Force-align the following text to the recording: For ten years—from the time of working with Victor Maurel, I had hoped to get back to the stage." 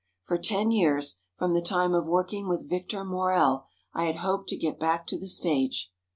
For 0.23 0.39
ten 0.39 0.71
years—from 0.71 1.53
the 1.53 1.61
time 1.61 1.93
of 1.93 2.07
working 2.07 2.47
with 2.47 2.67
Victor 2.67 3.03
Maurel, 3.05 3.67
I 3.93 4.05
had 4.05 4.15
hoped 4.15 4.49
to 4.49 4.57
get 4.57 4.79
back 4.79 5.05
to 5.05 5.19
the 5.19 5.27
stage." 5.27 5.91